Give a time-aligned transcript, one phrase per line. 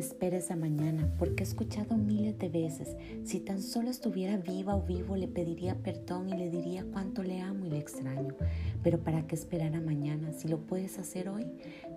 [0.00, 4.82] Esperes a mañana, porque he escuchado miles de veces, si tan solo estuviera viva o
[4.82, 8.34] vivo le pediría perdón y le diría cuánto le amo y le extraño.
[8.82, 11.46] Pero ¿para qué esperar a mañana si lo puedes hacer hoy?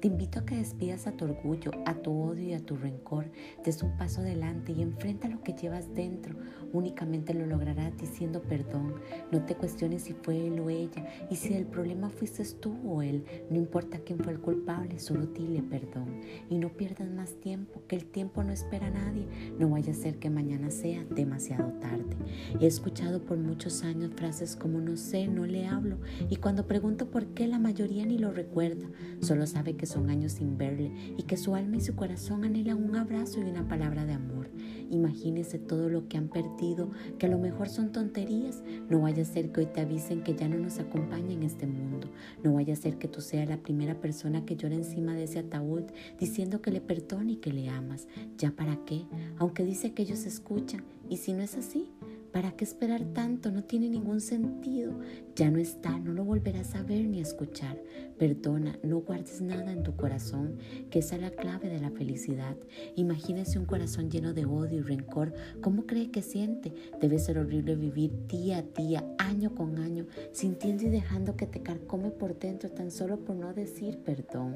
[0.01, 3.31] Te invito a que despidas a tu orgullo, a tu odio y a tu rencor.
[3.63, 6.35] Des un paso adelante y enfrenta lo que llevas dentro.
[6.73, 8.95] Únicamente lo lograrás diciendo perdón.
[9.31, 13.01] No te cuestiones si fue él o ella y si el problema fuiste tú o
[13.01, 13.23] él.
[13.49, 16.21] No importa quién fue el culpable, solo dile perdón.
[16.49, 19.27] Y no pierdas más tiempo, el tiempo no espera a nadie.
[19.59, 22.15] No vaya a ser que mañana sea demasiado tarde.
[22.59, 25.97] He escuchado por muchos años frases como no sé, no le hablo.
[26.29, 28.87] Y cuando pregunto por qué, la mayoría ni lo recuerda.
[29.21, 32.83] Solo sabe que son años sin verle y que su alma y su corazón anhelan
[32.83, 34.49] un abrazo y una palabra de amor.
[34.89, 38.63] Imagínese todo lo que han perdido, que a lo mejor son tonterías.
[38.89, 41.67] No vaya a ser que hoy te avisen que ya no nos acompaña en este
[41.67, 42.02] mundo.
[42.43, 45.39] No vaya a ser que tú seas la primera persona que llora encima de ese
[45.39, 45.83] ataúd
[46.19, 48.07] diciendo que le perdone y que le amas.
[48.37, 49.05] ¿Ya para qué?
[49.37, 50.83] Aunque dice que ellos escuchan.
[51.09, 51.87] ¿Y si no es así?
[52.33, 53.51] ¿Para qué esperar tanto?
[53.51, 54.99] No tiene ningún sentido.
[55.35, 57.79] Ya no está, no lo volverás a ver ni a escuchar.
[58.17, 60.57] Perdona, no guardes nada en tu corazón,
[60.89, 62.57] que esa es la clave de la felicidad.
[62.95, 65.31] Imagínese un corazón lleno de odio y rencor.
[65.61, 66.73] ¿Cómo cree que siente?
[66.99, 71.61] Debe ser horrible vivir día a día, año con año, sintiendo y dejando que te
[71.61, 74.55] carcome por dentro tan solo por no decir perdón.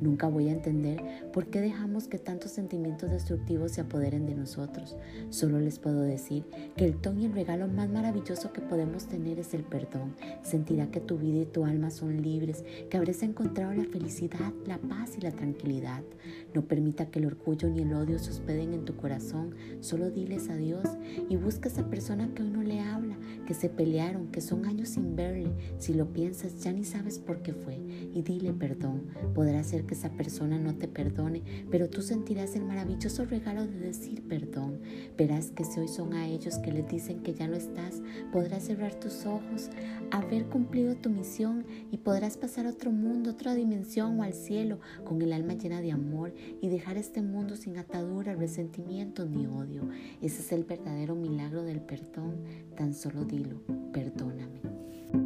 [0.00, 1.02] Nunca voy a entender
[1.32, 4.96] por qué dejamos que tantos sentimientos destructivos se apoderen de nosotros.
[5.30, 6.44] Solo les puedo decir
[6.76, 10.16] que el y el regalo más maravilloso que podemos tener es el perdón.
[10.42, 14.78] Sentirá que tu vida y tu alma son libres, que habrás encontrado la felicidad, la
[14.78, 16.02] paz y la tranquilidad.
[16.52, 19.54] No permita que el orgullo ni el odio se hospeden en tu corazón.
[19.80, 20.88] Solo diles adiós
[21.28, 23.16] y busca a esa persona que hoy no le habla,
[23.46, 25.52] que se pelearon, que son años sin verle.
[25.78, 27.76] Si lo piensas, ya ni sabes por qué fue.
[28.12, 29.04] Y dile perdón.
[29.34, 33.78] Podrá ser que esa persona no te perdone, pero tú sentirás el maravilloso regalo de
[33.78, 34.80] decir perdón.
[35.16, 38.02] Verás que si hoy son a ellos que les dicen que ya no estás,
[38.32, 39.70] podrás cerrar tus ojos,
[40.10, 44.80] haber cumplido tu misión y podrás pasar a otro mundo, otra dimensión o al cielo
[45.04, 49.88] con el alma llena de amor y dejar este mundo sin atadura, resentimiento ni odio.
[50.20, 52.36] Ese es el verdadero milagro del perdón.
[52.76, 53.60] Tan solo dilo,
[53.92, 55.25] perdóname.